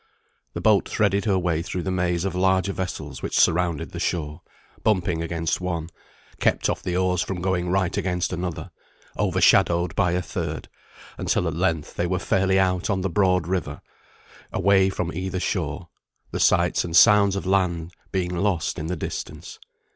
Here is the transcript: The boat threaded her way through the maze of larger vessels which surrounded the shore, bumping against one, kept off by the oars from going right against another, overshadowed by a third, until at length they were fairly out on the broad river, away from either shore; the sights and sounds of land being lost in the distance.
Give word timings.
The 0.53 0.61
boat 0.61 0.89
threaded 0.89 1.25
her 1.25 1.37
way 1.37 1.61
through 1.61 1.83
the 1.83 1.91
maze 1.91 2.25
of 2.25 2.33
larger 2.33 2.73
vessels 2.73 3.21
which 3.21 3.39
surrounded 3.39 3.91
the 3.91 3.99
shore, 3.99 4.41
bumping 4.83 5.21
against 5.21 5.61
one, 5.61 5.91
kept 6.39 6.69
off 6.71 6.81
by 6.83 6.89
the 6.89 6.97
oars 6.97 7.21
from 7.21 7.39
going 7.39 7.69
right 7.69 7.95
against 7.95 8.33
another, 8.33 8.71
overshadowed 9.15 9.93
by 9.93 10.13
a 10.13 10.21
third, 10.23 10.69
until 11.19 11.47
at 11.47 11.53
length 11.53 11.97
they 11.97 12.07
were 12.07 12.17
fairly 12.17 12.57
out 12.57 12.89
on 12.89 13.01
the 13.01 13.11
broad 13.11 13.45
river, 13.47 13.79
away 14.51 14.89
from 14.89 15.13
either 15.13 15.39
shore; 15.39 15.89
the 16.31 16.39
sights 16.39 16.83
and 16.83 16.95
sounds 16.97 17.35
of 17.35 17.45
land 17.45 17.93
being 18.11 18.35
lost 18.35 18.79
in 18.79 18.87
the 18.87 18.97
distance. 18.97 19.59